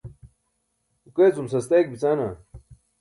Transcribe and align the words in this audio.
guke 1.03 1.25
cum 1.35 1.47
sastayik 1.51 1.87
bicana? 1.91 2.29